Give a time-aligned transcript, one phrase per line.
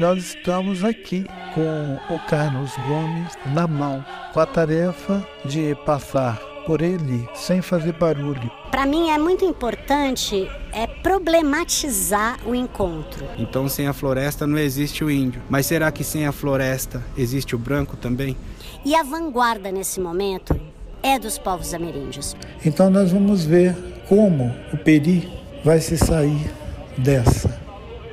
[0.00, 4.02] Nós estamos aqui com o Carlos Gomes na mão,
[4.32, 8.50] com a tarefa de passar por ele sem fazer barulho.
[8.70, 13.26] Para mim é muito importante é problematizar o encontro.
[13.36, 15.42] Então sem a floresta não existe o índio.
[15.50, 18.34] Mas será que sem a floresta existe o branco também?
[18.82, 20.58] E a vanguarda nesse momento
[21.02, 22.34] é dos povos ameríndios.
[22.64, 23.76] Então nós vamos ver
[24.08, 25.30] como o Peri
[25.62, 26.50] vai se sair
[26.96, 27.60] dessa.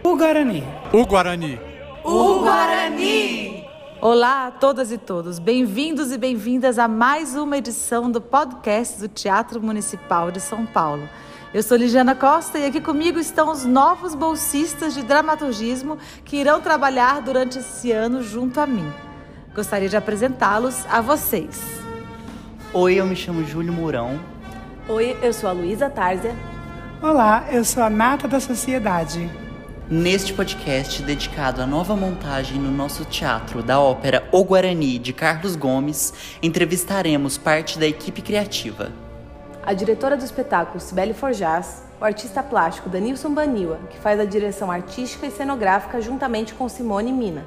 [0.03, 0.65] O Guarani.
[0.91, 1.66] O Guarani.
[2.09, 3.65] O Guarani.
[3.99, 9.09] Olá a todas e todos, bem-vindos e bem-vindas a mais uma edição do podcast do
[9.09, 11.03] Teatro Municipal de São Paulo.
[11.53, 16.61] Eu sou Ligiana Costa e aqui comigo estão os novos bolsistas de dramaturgismo que irão
[16.61, 18.89] trabalhar durante esse ano junto a mim.
[19.53, 21.61] Gostaria de apresentá-los a vocês.
[22.71, 24.17] Oi, eu me chamo Júlio Mourão.
[24.87, 26.33] Oi, eu sou a Luísa Tárzia.
[27.01, 29.29] Olá, eu sou a Nata da Sociedade.
[29.89, 35.55] Neste podcast dedicado à nova montagem no nosso teatro da ópera O Guarani de Carlos
[35.55, 36.13] Gomes,
[36.43, 38.91] entrevistaremos parte da equipe criativa.
[39.65, 44.69] A diretora do espetáculo Sibeli Forjás, o artista plástico Danilson Baniwa, que faz a direção
[44.69, 47.45] artística e cenográfica juntamente com Simone Mina,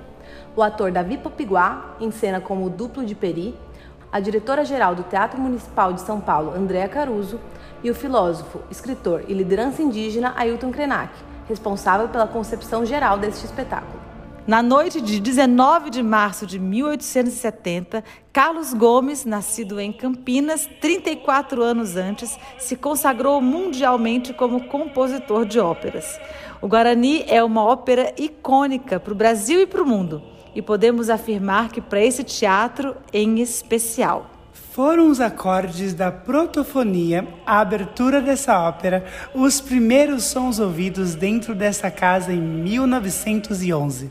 [0.56, 3.54] o ator Davi Popiguá, em cena como o duplo de Peri,
[4.10, 7.38] a diretora-geral do Teatro Municipal de São Paulo, Andréa Caruso,
[7.84, 11.12] e o filósofo, escritor e liderança indígena Ailton Krenak,
[11.50, 14.00] responsável pela concepção geral deste espetáculo.
[14.46, 21.94] Na noite de 19 de março de 1870, Carlos Gomes, nascido em Campinas 34 anos
[21.94, 26.18] antes, se consagrou mundialmente como compositor de óperas.
[26.62, 30.22] O Guarani é uma ópera icônica para o Brasil e para o mundo,
[30.54, 34.39] e podemos afirmar que para esse teatro em especial
[34.72, 39.04] foram os acordes da protofonia, a abertura dessa ópera,
[39.34, 44.10] os primeiros sons ouvidos dentro dessa casa em 1911.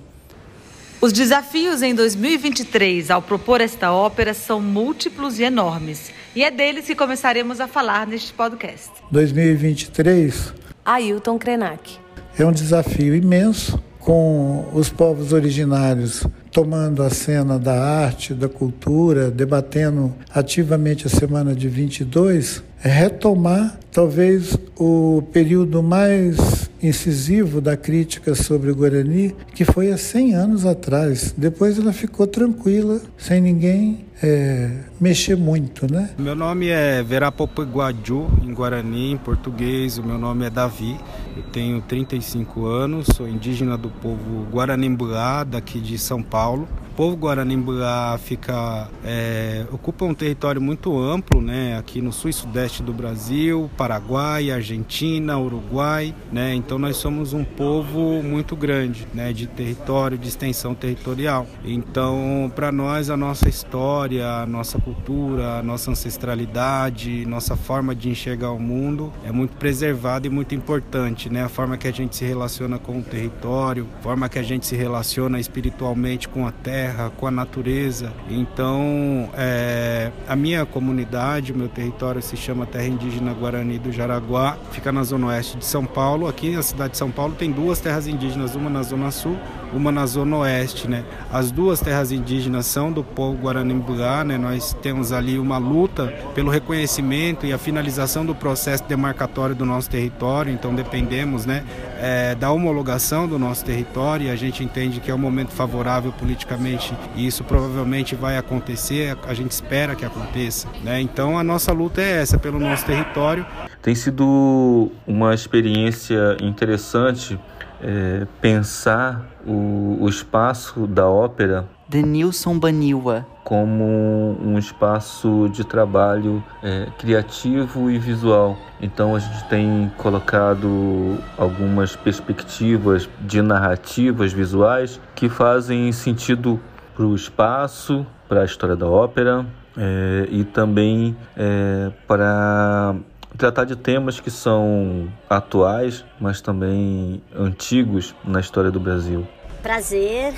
[1.01, 6.85] Os desafios em 2023 ao propor esta ópera são múltiplos e enormes, e é deles
[6.85, 8.89] que começaremos a falar neste podcast.
[9.09, 10.53] 2023
[10.83, 11.97] Ailton Krenak.
[12.37, 19.29] É um desafio imenso com os povos originários tomando a cena da arte, da cultura,
[19.29, 28.33] debatendo ativamente a semana de 22, é retomar talvez o período mais incisivo da crítica
[28.33, 31.33] sobre o Guarani, que foi há 100 anos atrás.
[31.37, 36.11] Depois ela ficou tranquila, sem ninguém é, mexer muito, né?
[36.17, 39.97] Meu nome é Verapopeguaju, em Guarani, em português.
[39.97, 40.97] O meu nome é Davi.
[41.35, 46.38] Eu tenho 35 anos, sou indígena do povo Guaranimbuá, daqui de São Paulo.
[46.39, 46.67] O
[46.99, 51.77] povo Guaranimbuá fica, é, ocupa um território muito amplo, né?
[51.77, 56.53] Aqui no sul e sudeste do Brasil, Paraguai, Argentina, Uruguai, né?
[56.53, 59.31] Então nós somos um povo muito grande, né?
[59.31, 61.47] De território, de extensão territorial.
[61.63, 68.09] Então, para nós, a nossa história, a nossa cultura, a nossa ancestralidade, nossa forma de
[68.09, 71.45] enxergar o mundo é muito preservada e muito importante, né?
[71.45, 74.65] A forma que a gente se relaciona com o território, a forma que a gente
[74.65, 78.11] se relaciona espiritualmente com a terra, com a natureza.
[78.29, 84.57] Então, é, a minha comunidade, o meu território se chama Terra Indígena Guarani do Jaraguá,
[84.71, 86.27] fica na zona oeste de São Paulo.
[86.27, 89.37] Aqui na cidade de São Paulo tem duas terras indígenas, uma na zona sul,
[89.73, 91.03] uma na zona oeste, né?
[91.31, 94.37] As duas terras indígenas são do povo Guaranimbugá, né?
[94.37, 99.89] Nós temos ali uma luta pelo reconhecimento e a finalização do processo demarcatório do nosso
[99.89, 101.63] território, então dependemos, né,
[101.99, 106.11] é, da homologação do nosso território e a gente entende que é um momento favorável
[106.11, 111.01] politicamente e isso provavelmente vai acontecer, a gente espera que aconteça, né?
[111.01, 113.45] Então a nossa luta é essa pelo nosso território.
[113.81, 117.39] Tem sido uma experiência interessante
[117.81, 126.85] é, pensar o, o espaço da ópera Denilson Baniwa como um espaço de trabalho é,
[126.99, 128.55] criativo e visual.
[128.79, 136.59] Então a gente tem colocado algumas perspectivas de narrativas visuais que fazem sentido
[136.95, 139.43] para o espaço, para a história da ópera
[139.75, 142.95] é, e também é, para
[143.39, 149.25] tratar de temas que são atuais, mas também antigos na história do Brasil.
[149.63, 150.33] Prazer.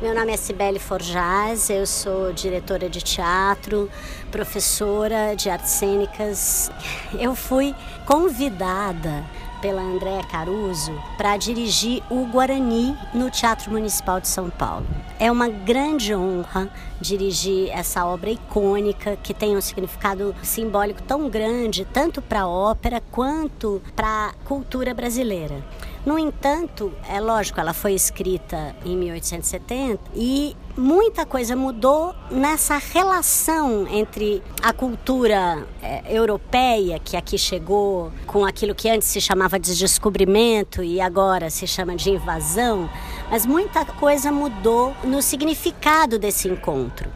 [0.00, 3.90] Meu nome é Cibele Forjaz, eu sou diretora de teatro,
[4.30, 6.70] professora de artes cênicas.
[7.18, 7.74] Eu fui
[8.06, 9.22] convidada
[9.60, 14.86] pela Andréa Caruso para dirigir o Guarani no Teatro Municipal de São Paulo.
[15.18, 16.70] É uma grande honra
[17.00, 23.02] dirigir essa obra icônica que tem um significado simbólico tão grande, tanto para a ópera
[23.10, 25.62] quanto para a cultura brasileira.
[26.04, 33.86] No entanto, é lógico, ela foi escrita em 1870 e muita coisa mudou nessa relação
[33.86, 39.76] entre a cultura é, europeia que aqui chegou com aquilo que antes se chamava de
[39.76, 42.88] descobrimento e agora se chama de invasão,
[43.30, 47.10] mas muita coisa mudou no significado desse encontro.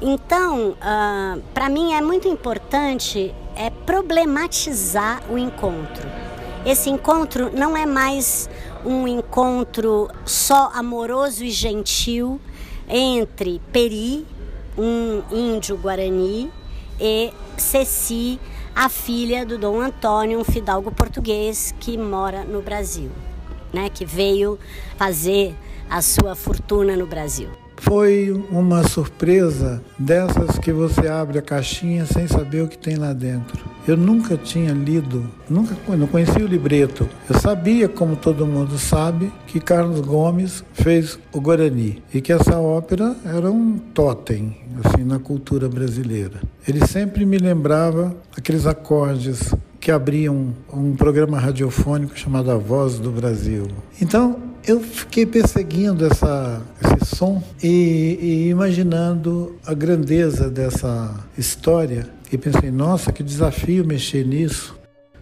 [0.00, 6.25] Então, uh, ah, para mim é muito importante é problematizar o encontro.
[6.66, 8.50] Esse encontro não é mais
[8.84, 12.40] um encontro só amoroso e gentil
[12.88, 14.26] entre Peri,
[14.76, 16.50] um índio guarani,
[16.98, 18.40] e Ceci,
[18.74, 23.12] a filha do Dom Antônio, um fidalgo português que mora no Brasil,
[23.72, 24.58] né, que veio
[24.96, 25.54] fazer
[25.88, 27.65] a sua fortuna no Brasil.
[27.78, 33.12] Foi uma surpresa dessas que você abre a caixinha sem saber o que tem lá
[33.12, 33.64] dentro.
[33.86, 37.08] Eu nunca tinha lido, nunca não conhecia o libreto.
[37.30, 42.58] Eu sabia, como todo mundo sabe, que Carlos Gomes fez o Guarani e que essa
[42.58, 46.40] ópera era um totem assim na cultura brasileira.
[46.66, 53.12] Ele sempre me lembrava aqueles acordes que abriam um programa radiofônico chamado A Voz do
[53.12, 53.68] Brasil.
[54.02, 62.36] Então, eu fiquei perseguindo essa, esse som e, e imaginando a grandeza dessa história e
[62.36, 64.76] pensei, nossa, que desafio mexer nisso.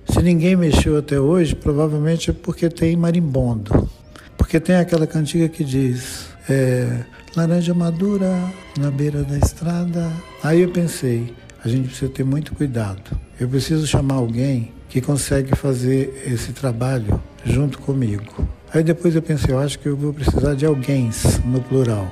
[0.08, 3.88] Se ninguém mexeu até hoje, provavelmente é porque tem marimbondo.
[4.36, 7.04] Porque tem aquela cantiga que diz: é,
[7.36, 8.30] laranja madura
[8.78, 10.10] na beira da estrada.
[10.42, 13.18] Aí eu pensei, a gente precisa ter muito cuidado.
[13.38, 18.46] Eu preciso chamar alguém que consegue fazer esse trabalho junto comigo.
[18.74, 21.08] Aí depois eu pensei, eu acho que eu vou precisar de alguém
[21.44, 22.10] no plural.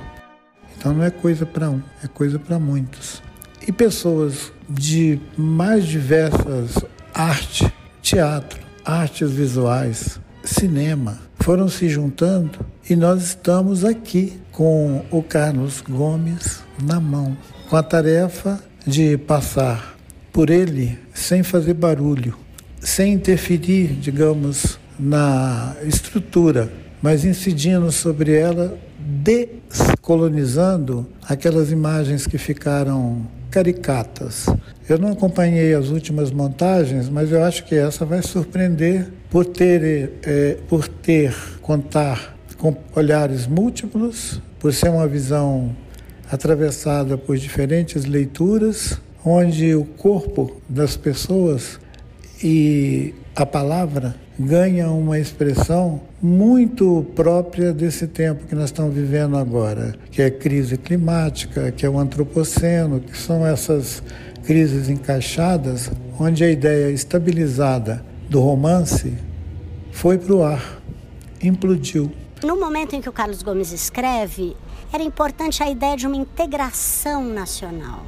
[0.77, 3.21] Então não é coisa para um, é coisa para muitos.
[3.67, 6.77] E pessoas de mais diversas
[7.13, 7.69] artes,
[8.01, 16.63] teatro, artes visuais, cinema, foram se juntando e nós estamos aqui com o Carlos Gomes
[16.81, 17.37] na mão,
[17.69, 18.57] com a tarefa
[18.87, 19.97] de passar
[20.31, 22.37] por ele sem fazer barulho,
[22.79, 26.71] sem interferir, digamos, na estrutura,
[27.01, 34.45] mas incidindo sobre ela, descolonizando aquelas imagens que ficaram caricatas.
[34.87, 40.13] Eu não acompanhei as últimas montagens, mas eu acho que essa vai surpreender por ter,
[40.23, 45.75] é, por ter contar com olhares múltiplos, por ser uma visão
[46.31, 51.77] atravessada por diferentes leituras, onde o corpo das pessoas
[52.41, 59.95] e a palavra ganha uma expressão muito própria desse tempo que nós estamos vivendo agora,
[60.11, 64.01] que é crise climática, que é o antropoceno, que são essas
[64.43, 69.13] crises encaixadas, onde a ideia estabilizada do romance
[69.91, 70.81] foi para o ar,
[71.41, 72.11] implodiu.
[72.43, 74.55] No momento em que o Carlos Gomes escreve,
[74.91, 78.03] era importante a ideia de uma integração nacional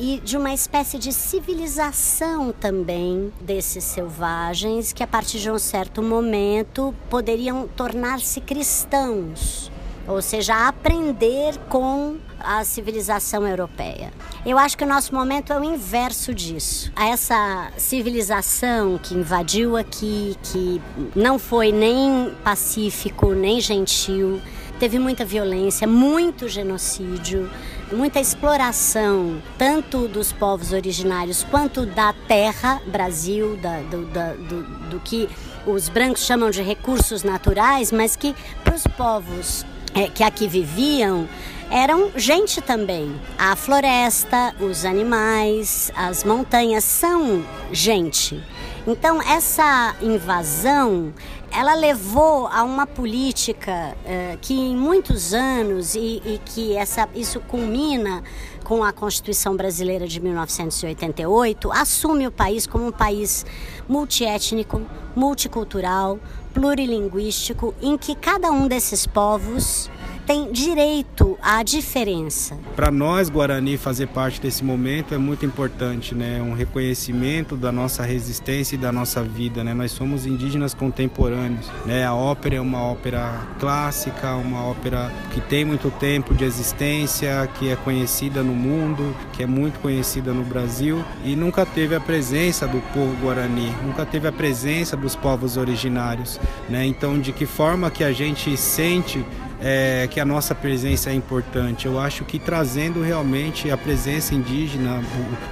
[0.00, 6.02] e de uma espécie de civilização também desses selvagens que a partir de um certo
[6.02, 9.70] momento poderiam tornar-se cristãos,
[10.08, 14.10] ou seja, aprender com a civilização europeia.
[14.46, 16.90] Eu acho que o nosso momento é o inverso disso.
[16.96, 20.80] Essa civilização que invadiu aqui, que
[21.14, 24.40] não foi nem pacífico, nem gentil,
[24.78, 27.50] teve muita violência, muito genocídio,
[27.92, 35.00] muita exploração, tanto dos povos originários quanto da terra, Brasil, da, do, da, do, do
[35.00, 35.28] que
[35.66, 41.28] os brancos chamam de recursos naturais, mas que para os povos é, que aqui viviam
[41.70, 43.14] eram gente também.
[43.38, 48.42] A floresta, os animais, as montanhas são gente.
[48.86, 51.12] Então essa invasão
[51.52, 57.40] ela levou a uma política uh, que em muitos anos e, e, que essa, isso
[57.40, 58.22] culmina
[58.64, 63.44] com a Constituição Brasileira de 1988, assume o país como um país
[63.88, 64.82] multiétnico,
[65.16, 66.20] multicultural,
[66.54, 69.90] plurilinguístico, em que cada um desses povos
[70.30, 72.56] tem direito à diferença.
[72.76, 76.40] Para nós, Guarani, fazer parte desse momento é muito importante, né?
[76.40, 79.74] Um reconhecimento da nossa resistência e da nossa vida, né?
[79.74, 82.06] Nós somos indígenas contemporâneos, né?
[82.06, 87.68] A ópera é uma ópera clássica, uma ópera que tem muito tempo de existência, que
[87.68, 92.68] é conhecida no mundo, que é muito conhecida no Brasil e nunca teve a presença
[92.68, 96.86] do povo Guarani, nunca teve a presença dos povos originários, né?
[96.86, 99.24] Então, de que forma que a gente sente
[99.60, 101.86] é, que a nossa presença é importante.
[101.86, 105.02] Eu acho que trazendo realmente a presença indígena,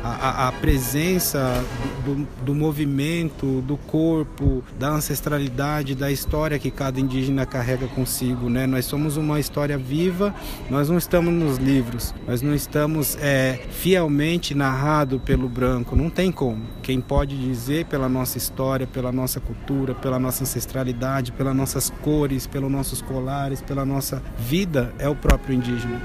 [0.03, 1.65] a, a presença
[2.05, 8.49] do, do movimento, do corpo, da ancestralidade, da história que cada indígena carrega consigo.
[8.49, 8.67] Né?
[8.67, 10.35] Nós somos uma história viva,
[10.71, 16.33] nós não estamos nos livros, nós não estamos é, fielmente narrado pelo branco, não tem
[16.33, 16.78] como.
[16.89, 22.47] Quem pode dizer pela nossa história, pela nossa cultura, pela nossa ancestralidade, pelas nossas cores,
[22.47, 26.01] pelos nossos colares, pela nossa vida é o próprio indígena.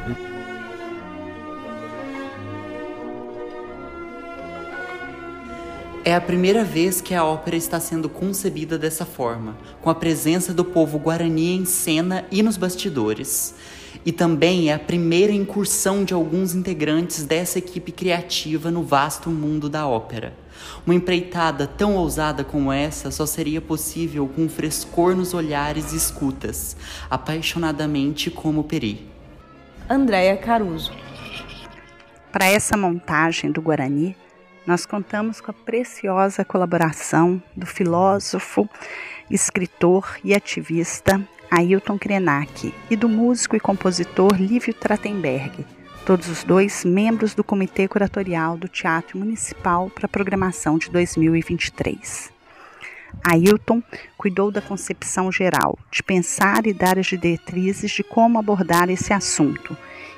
[6.03, 10.53] É a primeira vez que a ópera está sendo concebida dessa forma, com a presença
[10.53, 13.55] do povo guarani em cena e nos bastidores.
[14.05, 19.69] E também é a primeira incursão de alguns integrantes dessa equipe criativa no vasto mundo
[19.69, 20.33] da ópera.
[20.85, 25.97] Uma empreitada tão ousada como essa só seria possível com um frescor nos olhares e
[25.97, 26.75] escutas,
[27.09, 29.07] apaixonadamente como Peri.
[29.89, 30.91] Andréia Caruso.
[32.31, 34.15] Para essa montagem do Guarani,
[34.65, 38.67] nós contamos com a preciosa colaboração do filósofo,
[39.29, 41.21] escritor e ativista
[41.55, 45.63] Ailton Krenak e do músico e compositor Lívio Trachtenberg,
[46.03, 52.33] todos os dois membros do Comitê Curatorial do Teatro Municipal para a programação de 2023.
[53.23, 53.83] Ailton
[54.17, 59.77] cuidou da concepção geral, de pensar e dar as diretrizes de como abordar esse assunto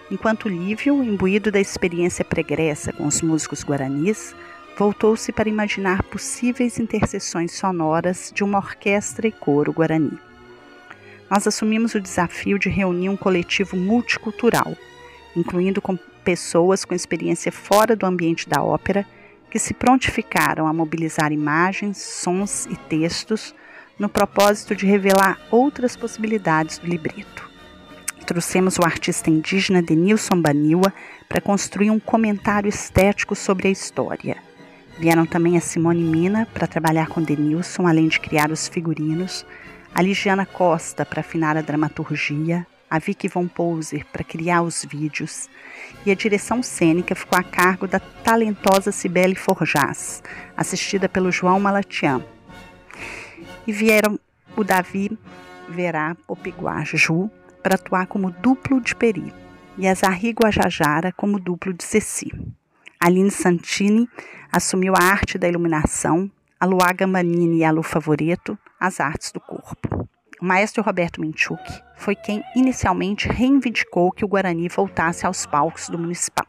[0.09, 4.35] enquanto Lívio, imbuído da experiência pregressa com os músicos guaranis,
[4.77, 10.17] voltou-se para imaginar possíveis interseções sonoras de uma orquestra e coro guarani.
[11.29, 14.75] Nós assumimos o desafio de reunir um coletivo multicultural,
[15.35, 19.05] incluindo com pessoas com experiência fora do ambiente da ópera,
[19.49, 23.55] que se prontificaram a mobilizar imagens, sons e textos
[23.97, 27.49] no propósito de revelar outras possibilidades do libreto.
[28.25, 30.91] Trouxemos o artista indígena Denilson Baniwa
[31.29, 34.37] para construir um comentário estético sobre a história.
[34.97, 39.45] Vieram também a Simone Mina para trabalhar com Denilson, além de criar os figurinos,
[39.95, 45.49] a Ligiana Costa para afinar a dramaturgia, a Vicky Von Poser para criar os vídeos,
[46.05, 50.21] e a direção cênica ficou a cargo da talentosa Cibele Forjás,
[50.57, 52.21] assistida pelo João Malatian.
[53.65, 54.19] E vieram
[54.57, 55.17] o Davi
[55.69, 57.31] Verá Popiguá Ju,
[57.63, 59.33] para atuar como duplo de Peri,
[59.77, 62.29] e a Zahri Guajajara como duplo de Ceci.
[62.99, 64.09] Aline Santini
[64.51, 69.39] assumiu a arte da iluminação, a Luá Gambanini e a Lu Favoreto as artes do
[69.39, 70.07] corpo.
[70.41, 71.63] O maestro Roberto Minchuk
[71.95, 76.45] foi quem inicialmente reivindicou que o Guarani voltasse aos palcos do municipal.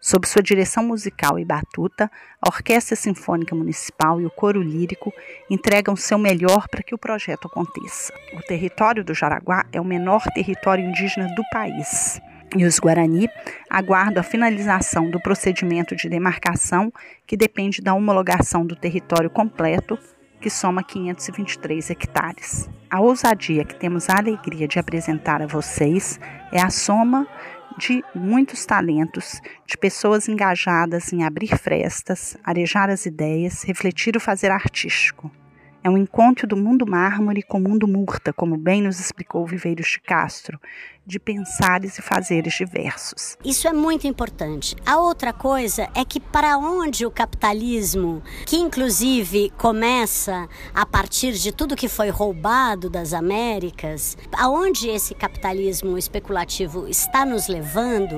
[0.00, 5.12] Sob sua direção musical e batuta, a Orquestra Sinfônica Municipal e o Coro Lírico
[5.48, 8.12] entregam seu melhor para que o projeto aconteça.
[8.34, 12.20] O território do Jaraguá é o menor território indígena do país.
[12.56, 13.28] E os Guarani
[13.68, 16.92] aguardam a finalização do procedimento de demarcação,
[17.26, 19.98] que depende da homologação do território completo,
[20.44, 22.68] que soma 523 hectares.
[22.90, 26.20] A ousadia que temos a alegria de apresentar a vocês
[26.52, 27.26] é a soma
[27.78, 34.50] de muitos talentos, de pessoas engajadas em abrir frestas, arejar as ideias, refletir o fazer
[34.50, 35.30] artístico.
[35.84, 39.86] É um encontro do mundo mármore com o mundo murta, como bem nos explicou Viveiros
[39.86, 40.58] de Castro,
[41.06, 43.36] de pensares e fazeres diversos.
[43.44, 44.74] Isso é muito importante.
[44.86, 51.52] A outra coisa é que para onde o capitalismo, que inclusive começa a partir de
[51.52, 58.14] tudo que foi roubado das Américas, aonde esse capitalismo especulativo está nos levando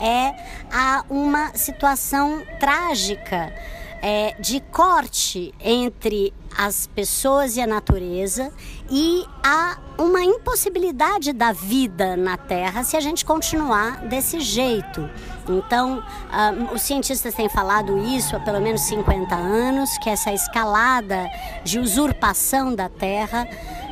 [0.00, 0.36] é
[0.70, 3.52] a uma situação trágica
[4.02, 8.52] é, de corte entre as pessoas e a natureza
[8.90, 15.08] e há uma impossibilidade da vida na Terra se a gente continuar desse jeito.
[15.48, 21.26] Então, uh, os cientistas têm falado isso há pelo menos 50 anos, que essa escalada
[21.64, 23.48] de usurpação da Terra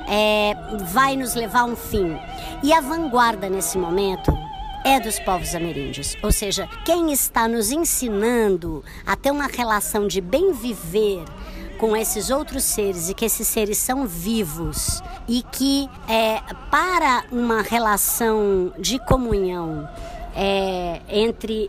[0.08, 0.54] é,
[0.92, 2.16] vai nos levar a um fim.
[2.62, 4.46] E a vanguarda nesse momento
[4.87, 6.16] é dos povos ameríndios.
[6.23, 11.25] Ou seja, quem está nos ensinando a ter uma relação de bem viver
[11.76, 16.40] com esses outros seres e que esses seres são vivos e que é,
[16.71, 19.88] para uma relação de comunhão
[20.37, 21.69] é, entre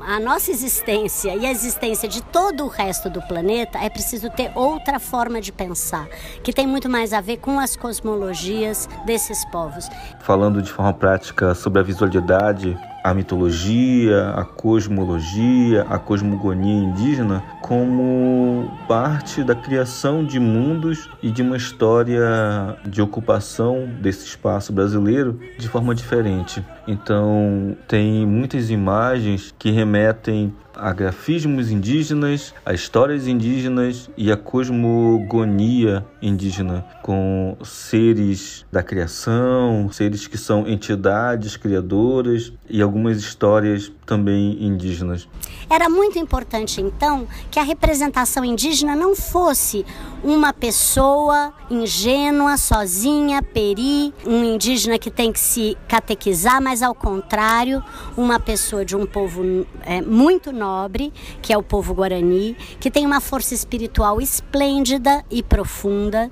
[0.00, 4.50] a nossa existência e a existência de todo o resto do planeta, é preciso ter
[4.54, 6.06] outra forma de pensar,
[6.42, 9.88] que tem muito mais a ver com as cosmologias desses povos.
[10.20, 18.68] Falando de forma prática sobre a visualidade, a mitologia, a cosmologia, a cosmogonia indígena como
[18.88, 25.68] parte da criação de mundos e de uma história de ocupação desse espaço brasileiro de
[25.68, 26.64] forma diferente.
[26.88, 36.04] Então, tem muitas imagens que remetem a grafismos indígenas, a histórias indígenas e a cosmogonia
[36.20, 45.28] indígena, com seres da criação, seres que são entidades criadoras e algumas histórias também indígenas.
[45.68, 49.84] Era muito importante então que a representação indígena não fosse
[50.22, 57.82] uma pessoa ingênua, sozinha, peri, um indígena que tem que se catequizar, mas ao contrário,
[58.16, 63.04] uma pessoa de um povo é, muito nobre, que é o povo guarani, que tem
[63.04, 66.30] uma força espiritual esplêndida e profunda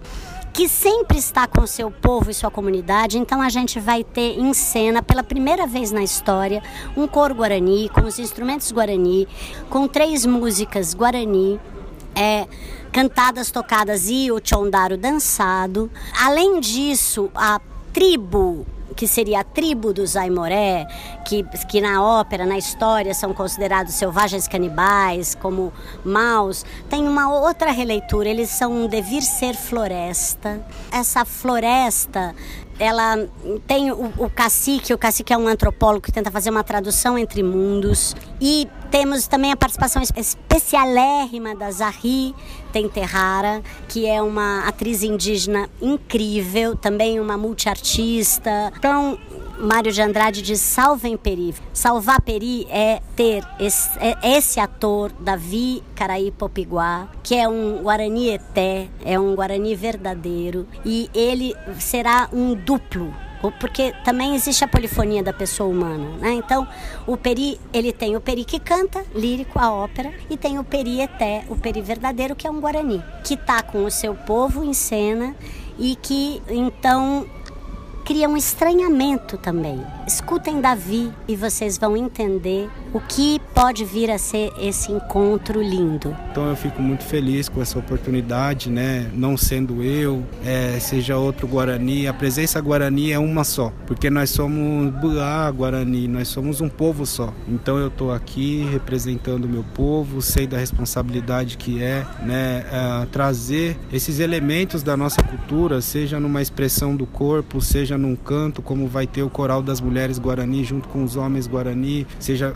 [0.54, 3.18] que sempre está com seu povo e sua comunidade.
[3.18, 6.62] Então a gente vai ter em cena, pela primeira vez na história,
[6.96, 9.26] um coro guarani, com os instrumentos guarani,
[9.68, 11.60] com três músicas guarani.
[12.14, 12.46] É,
[12.92, 15.90] cantadas, tocadas e o chondaro dançado.
[16.16, 17.60] Além disso, a
[17.92, 20.86] tribo que seria a tribo dos Aimoré,
[21.26, 25.72] que, que na ópera, na história, são considerados selvagens canibais, como
[26.04, 28.28] maus, tem uma outra releitura.
[28.28, 30.60] Eles são um devir ser floresta.
[30.90, 32.34] Essa floresta
[32.78, 33.28] ela
[33.66, 37.42] tem o, o cacique, o cacique é um antropólogo que tenta fazer uma tradução entre
[37.42, 38.14] mundos.
[38.40, 42.34] E temos também a participação especialérrima da Zahri
[42.72, 48.72] Tenterrara, que é uma atriz indígena incrível, também uma multiartista.
[48.76, 49.18] Então,
[49.58, 51.54] Mário de Andrade diz salvem Peri.
[51.72, 58.30] Salvar Peri é ter esse, é esse ator, Davi Caraí Popiguá, que é um Guarani
[58.30, 63.12] eté, é um Guarani verdadeiro, e ele será um duplo
[63.60, 66.32] porque também existe a polifonia da pessoa humana, né?
[66.32, 66.66] Então,
[67.06, 71.00] o peri, ele tem o peri que canta, lírico, a ópera, e tem o peri
[71.00, 74.72] eté, o peri verdadeiro, que é um guarani, que está com o seu povo em
[74.72, 75.36] cena
[75.78, 77.26] e que então
[78.04, 79.82] cria um estranhamento também.
[80.06, 86.16] Escutem Davi e vocês vão entender o que pode vir a ser esse encontro lindo.
[86.30, 89.10] Então eu fico muito feliz com essa oportunidade, né?
[89.12, 94.30] Não sendo eu, é, seja outro Guarani, a presença Guarani é uma só, porque nós
[94.30, 97.34] somos Buá Guarani, nós somos um povo só.
[97.48, 103.06] Então eu estou aqui representando o meu povo, sei da responsabilidade que é, né, é,
[103.06, 108.86] trazer esses elementos da nossa cultura, seja numa expressão do corpo, seja num canto, como
[108.86, 112.54] vai ter o coral das mulheres Guarani junto com os homens Guarani, seja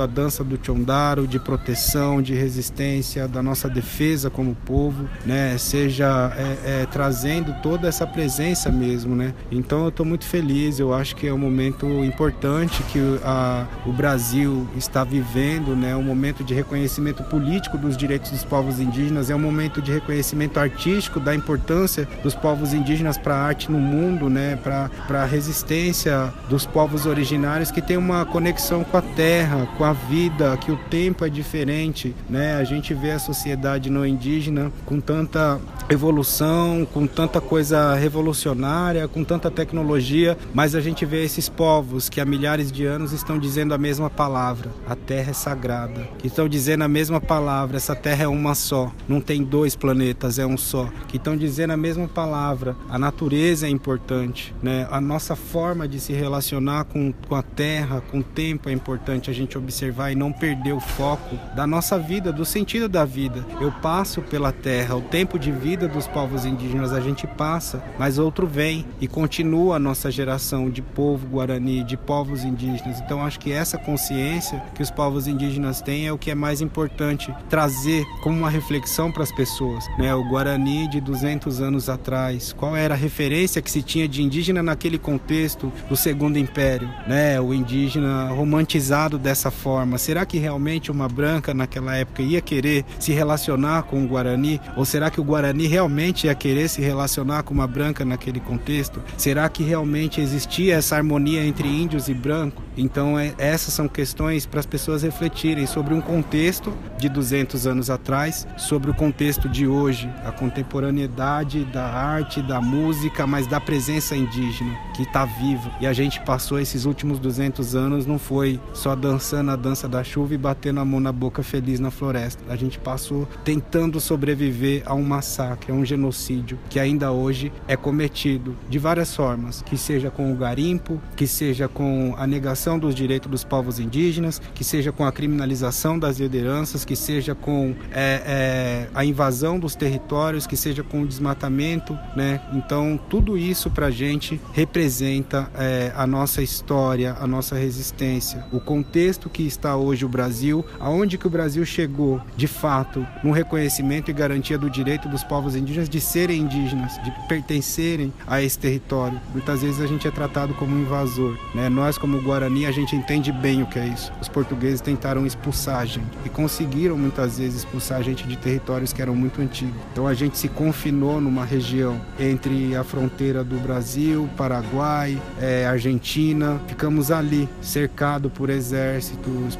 [0.00, 5.56] a dança do Chondaro, de proteção, de resistência, da nossa defesa como povo, né?
[5.58, 9.34] Seja é, é, trazendo toda essa presença mesmo, né?
[9.50, 13.92] Então eu estou muito feliz, eu acho que é um momento importante que a, o
[13.92, 15.96] Brasil está vivendo, né?
[15.96, 20.58] Um momento de reconhecimento político dos direitos dos povos indígenas, é um momento de reconhecimento
[20.60, 24.56] artístico da importância dos povos indígenas para a arte no mundo, né?
[24.56, 29.92] para a resistência dos povos originários que tem uma conexão com a terra, com a
[29.92, 32.56] vida, que o tempo é diferente, né?
[32.56, 39.24] A gente vê a sociedade não indígena com tanta evolução, com tanta coisa revolucionária, com
[39.24, 43.72] tanta tecnologia, mas a gente vê esses povos que há milhares de anos estão dizendo
[43.74, 46.08] a mesma palavra: a terra é sagrada.
[46.18, 50.38] Que estão dizendo a mesma palavra: essa terra é uma só, não tem dois planetas,
[50.38, 50.88] é um só.
[51.08, 54.28] Que estão dizendo a mesma palavra: a natureza é importante
[54.62, 54.86] né?
[54.90, 59.30] A nossa forma de se relacionar com, com a terra, com o tempo é importante
[59.30, 63.44] a gente observar e não perder o foco da nossa vida, do sentido da vida.
[63.60, 68.18] Eu passo pela terra, o tempo de vida dos povos indígenas a gente passa, mas
[68.18, 73.00] outro vem e continua a nossa geração de povo guarani, de povos indígenas.
[73.00, 76.60] Então acho que essa consciência que os povos indígenas têm é o que é mais
[76.60, 80.14] importante trazer como uma reflexão para as pessoas, né?
[80.14, 84.62] O Guarani de 200 anos atrás, qual era a referência que se tinha de indígena
[84.62, 87.40] naquele contexto do Segundo Império, né?
[87.40, 89.98] O indígena romantizado dessa forma.
[89.98, 94.58] Será que realmente uma branca naquela época ia querer se relacionar com o Guarani?
[94.74, 99.02] Ou será que o Guarani realmente ia querer se relacionar com uma branca naquele contexto?
[99.18, 102.64] Será que realmente existia essa harmonia entre índios e brancos?
[102.74, 107.90] Então, é, essas são questões para as pessoas refletirem sobre um contexto de 200 anos
[107.90, 114.16] atrás, sobre o contexto de hoje, a contemporaneidade da arte, da música, mas da presença
[114.16, 115.70] indígena que está vivo.
[115.80, 120.04] E a gente passou esses últimos 200 anos, não foi só dançando a dança da
[120.04, 122.44] chuva e batendo a mão na boca feliz na floresta.
[122.46, 127.74] A gente passou tentando sobreviver a um massacre, a um genocídio que ainda hoje é
[127.74, 132.94] cometido de várias formas, que seja com o garimpo, que seja com a negação dos
[132.94, 138.22] direitos dos povos indígenas, que seja com a criminalização das lideranças, que seja com é,
[138.26, 142.42] é, a invasão dos territórios, que seja com o desmatamento, né?
[142.52, 148.60] Então tudo isso para a gente representa é, a nossa história, a nossa resistência, o
[148.60, 148.97] contexto
[149.30, 154.14] que está hoje o Brasil, aonde que o Brasil chegou de fato no reconhecimento e
[154.14, 159.20] garantia do direito dos povos indígenas de serem indígenas, de pertencerem a esse território.
[159.32, 161.68] Muitas vezes a gente é tratado como um invasor, né?
[161.68, 164.12] Nós como Guarani a gente entende bem o que é isso.
[164.20, 168.92] Os portugueses tentaram expulsar a gente e conseguiram muitas vezes expulsar a gente de territórios
[168.92, 169.76] que eram muito antigos.
[169.92, 176.60] Então a gente se confinou numa região entre a fronteira do Brasil, Paraguai, é, Argentina.
[176.66, 178.87] Ficamos ali, cercado por exércitos,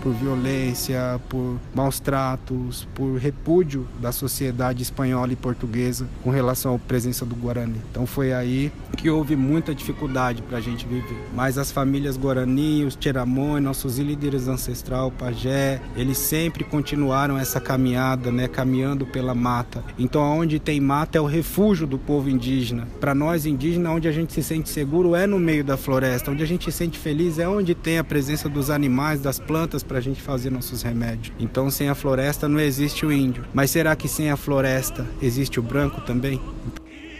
[0.02, 6.78] por violência, por maus tratos, por repúdio da sociedade espanhola e portuguesa com relação à
[6.78, 7.80] presença do Guarani.
[7.90, 11.16] Então foi aí que houve muita dificuldade para a gente viver.
[11.32, 18.32] Mas as famílias Guarani, os Tiramões, nossos líderes ancestral, Pajé, eles sempre continuaram essa caminhada,
[18.32, 19.84] né, caminhando pela mata.
[19.96, 22.88] Então, onde tem mata é o refúgio do povo indígena.
[22.98, 26.32] Para nós indígenas, onde a gente se sente seguro é no meio da floresta.
[26.32, 29.84] Onde a gente se sente feliz é onde tem a presença dos animais, das plantas
[29.84, 31.32] para a gente fazer nossos remédios.
[31.38, 33.44] Então, sem a floresta não existe o índio.
[33.54, 36.40] Mas será que sem a floresta existe o branco também?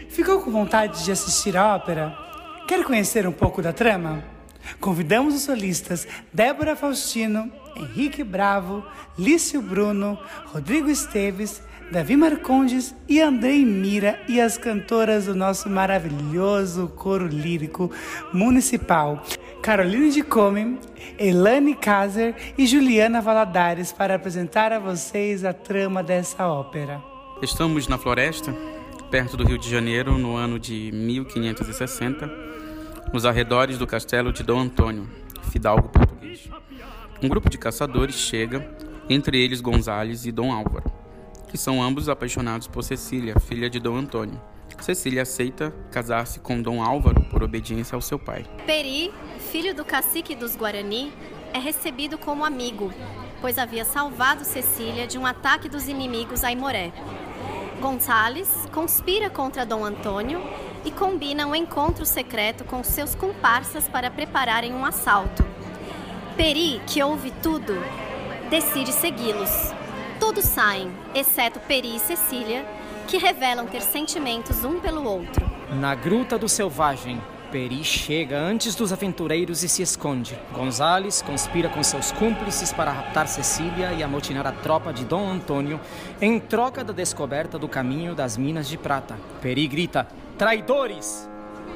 [0.09, 2.17] Ficou com vontade de assistir a ópera?
[2.67, 4.23] Quer conhecer um pouco da trama?
[4.79, 8.83] Convidamos os solistas Débora Faustino, Henrique Bravo,
[9.17, 10.17] Lício Bruno,
[10.47, 17.91] Rodrigo Esteves, Davi Marcondes e Andrei Mira e as cantoras do nosso maravilhoso coro lírico
[18.33, 19.23] municipal,
[19.61, 20.79] Caroline de Come,
[21.17, 27.01] Elane Kazer e Juliana Valadares para apresentar a vocês a trama dessa ópera.
[27.41, 28.53] Estamos na floresta,
[29.09, 32.29] perto do Rio de Janeiro, no ano de 1560,
[33.11, 35.09] nos arredores do castelo de Dom Antônio,
[35.51, 36.47] fidalgo português.
[37.21, 38.69] Um grupo de caçadores chega,
[39.09, 40.91] entre eles Gonzales e Dom Álvaro,
[41.47, 44.39] que são ambos apaixonados por Cecília, filha de Dom Antônio.
[44.79, 48.45] Cecília aceita casar-se com Dom Álvaro por obediência ao seu pai.
[48.65, 49.11] Peri,
[49.51, 51.11] filho do cacique dos Guarani,
[51.51, 52.93] é recebido como amigo,
[53.41, 56.93] pois havia salvado Cecília de um ataque dos inimigos a Imoré.
[57.79, 60.41] Gonçalves conspira contra Dom Antônio
[60.83, 65.45] e combina um encontro secreto com seus comparsas para prepararem um assalto.
[66.35, 67.73] Peri, que ouve tudo,
[68.49, 69.73] decide segui-los.
[70.19, 72.65] Todos saem, exceto Peri e Cecília,
[73.07, 75.49] que revelam ter sentimentos um pelo outro.
[75.71, 80.37] Na Gruta do Selvagem, Peri chega antes dos aventureiros e se esconde.
[80.53, 85.79] Gonzales conspira com seus cúmplices para raptar Cecília e amotinar a tropa de Dom Antônio
[86.21, 89.17] em troca da descoberta do caminho das minas de prata.
[89.41, 90.07] Peri grita:
[90.37, 91.27] Traidores!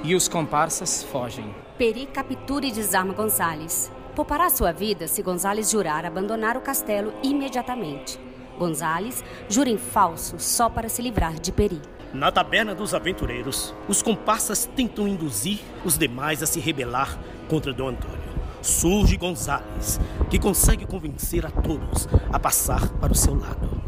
[0.03, 1.55] E os comparsas fogem.
[1.75, 3.91] Peri captura e desarma Gonzales.
[4.15, 8.19] Poupará sua vida se Gonzales jurar abandonar o castelo imediatamente.
[8.59, 11.81] Gonzales jura em falso só para se livrar de Peri.
[12.13, 17.17] Na taberna dos aventureiros, os comparsas tentam induzir os demais a se rebelar
[17.49, 18.21] contra Dom Antônio.
[18.61, 19.99] Surge Gonzales,
[20.29, 23.81] que consegue convencer a todos a passar para o seu lado.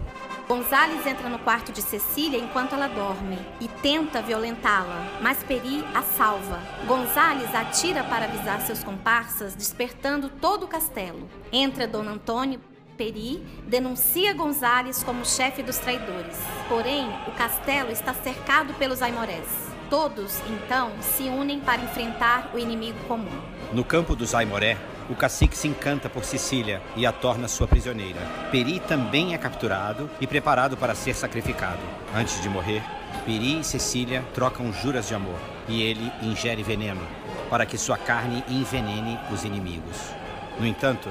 [0.48, 6.02] Gonzales entra no quarto de Cecília enquanto ela dorme e tenta violentá-la, mas Peri a
[6.02, 6.60] salva.
[6.88, 11.30] Gonzales atira para avisar seus comparsas, despertando todo o castelo.
[11.52, 12.60] Entra Dom Antônio
[12.98, 16.38] Peri denuncia Gonzales como chefe dos traidores.
[16.70, 19.48] Porém, o castelo está cercado pelos aimorés.
[19.90, 23.42] Todos, então, se unem para enfrentar o inimigo comum.
[23.72, 24.78] No campo dos Aimoré,
[25.10, 28.20] o cacique se encanta por Sicília e a torna sua prisioneira.
[28.50, 31.82] Peri também é capturado e preparado para ser sacrificado.
[32.16, 32.82] Antes de morrer,
[33.26, 37.02] Peri e Cecília trocam juras de amor e ele ingere veneno
[37.50, 39.98] para que sua carne envenene os inimigos.
[40.60, 41.10] No entanto,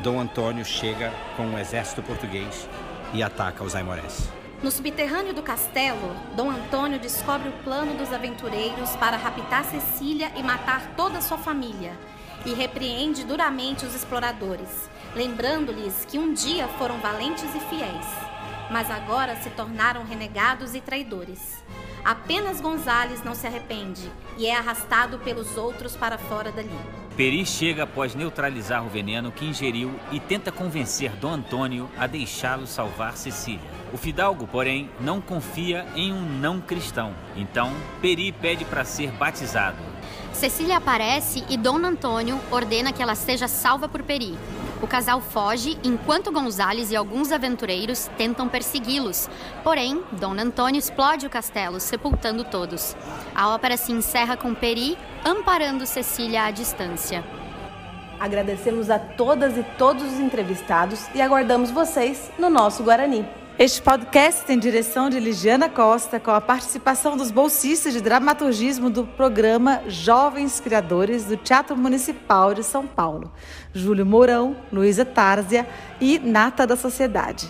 [0.00, 2.68] Dom Antônio chega com um exército português
[3.12, 4.28] e ataca os aimorés.
[4.62, 10.42] No subterrâneo do castelo, Dom Antônio descobre o plano dos aventureiros para raptar Cecília e
[10.42, 11.92] matar toda a sua família,
[12.46, 18.06] e repreende duramente os exploradores, lembrando-lhes que um dia foram valentes e fiéis,
[18.70, 21.62] mas agora se tornaram renegados e traidores.
[22.04, 26.70] Apenas Gonzales não se arrepende e é arrastado pelos outros para fora dali.
[27.16, 32.66] Peri chega após neutralizar o veneno que ingeriu e tenta convencer Dom Antônio a deixá-lo
[32.66, 33.60] salvar Cecília.
[33.92, 37.12] O fidalgo, porém, não confia em um não cristão.
[37.34, 39.78] Então, Peri pede para ser batizado.
[40.32, 44.38] Cecília aparece e Dom Antônio ordena que ela seja salva por Peri.
[44.80, 49.28] O casal foge enquanto Gonzales e alguns aventureiros tentam persegui-los.
[49.64, 52.96] Porém, Dom Antônio explode o castelo, sepultando todos.
[53.34, 57.24] A ópera se encerra com Peri amparando Cecília à distância.
[58.20, 63.26] Agradecemos a todas e todos os entrevistados e aguardamos vocês no nosso Guarani.
[63.58, 69.04] Este podcast tem direção de Ligiana Costa, com a participação dos bolsistas de dramaturgismo do
[69.04, 73.32] programa Jovens Criadores do Teatro Municipal de São Paulo,
[73.74, 75.68] Júlio Mourão, Luísa Tárzia
[76.00, 77.48] e Nata da Sociedade.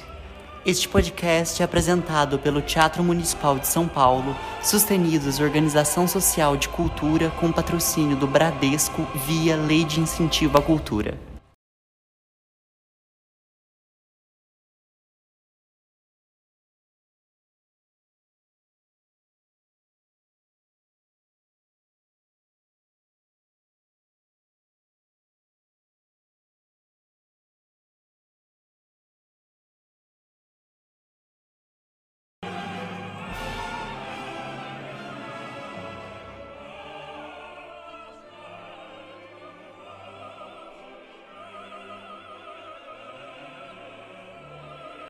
[0.65, 7.31] Este podcast é apresentado pelo Teatro Municipal de São Paulo, sustenidos Organização Social de Cultura
[7.39, 11.28] com patrocínio do Bradesco via Lei de Incentivo à Cultura.